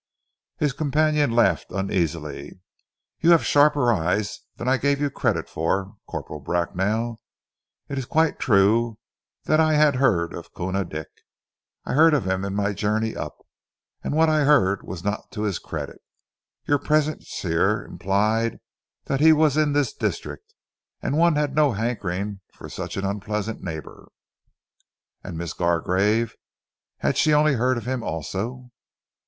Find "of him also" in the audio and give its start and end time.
27.77-28.71